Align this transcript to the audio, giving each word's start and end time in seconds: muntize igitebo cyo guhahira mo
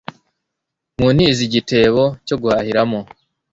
muntize 0.99 1.39
igitebo 1.47 2.03
cyo 2.27 2.35
guhahira 2.41 2.81
mo 2.89 2.99